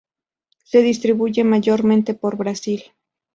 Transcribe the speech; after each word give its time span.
Se 0.63 0.81
distribuye 0.81 1.43
mayormente 1.43 2.15
por 2.15 2.35
Brasil. 2.35 2.81